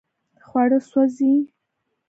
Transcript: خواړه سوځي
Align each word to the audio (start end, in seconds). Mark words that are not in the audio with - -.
خواړه 0.45 0.79
سوځي 0.89 1.33